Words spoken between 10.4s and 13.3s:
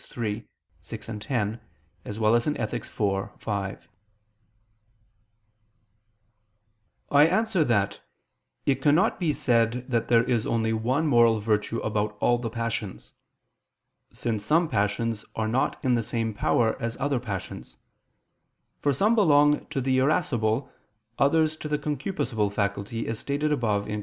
only one moral virtue about all the passions: